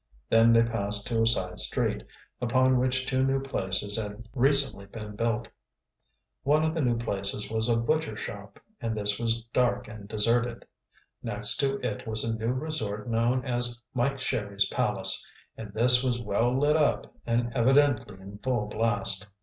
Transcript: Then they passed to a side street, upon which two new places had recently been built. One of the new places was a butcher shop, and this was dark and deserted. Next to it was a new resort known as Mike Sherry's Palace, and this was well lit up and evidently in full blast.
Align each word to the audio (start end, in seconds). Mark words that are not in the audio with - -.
Then 0.29 0.51
they 0.51 0.63
passed 0.63 1.05
to 1.05 1.21
a 1.21 1.27
side 1.27 1.59
street, 1.59 2.03
upon 2.41 2.79
which 2.79 3.05
two 3.05 3.23
new 3.23 3.39
places 3.39 3.97
had 4.01 4.27
recently 4.33 4.87
been 4.87 5.15
built. 5.15 5.47
One 6.41 6.63
of 6.63 6.73
the 6.73 6.81
new 6.81 6.97
places 6.97 7.51
was 7.51 7.69
a 7.69 7.77
butcher 7.77 8.17
shop, 8.17 8.59
and 8.79 8.97
this 8.97 9.19
was 9.19 9.43
dark 9.53 9.87
and 9.87 10.07
deserted. 10.07 10.65
Next 11.21 11.57
to 11.57 11.77
it 11.87 12.07
was 12.07 12.23
a 12.23 12.33
new 12.35 12.51
resort 12.51 13.07
known 13.07 13.45
as 13.45 13.79
Mike 13.93 14.19
Sherry's 14.19 14.67
Palace, 14.69 15.23
and 15.55 15.71
this 15.71 16.01
was 16.03 16.19
well 16.19 16.59
lit 16.59 16.75
up 16.75 17.13
and 17.27 17.53
evidently 17.53 18.19
in 18.19 18.39
full 18.39 18.65
blast. 18.65 19.27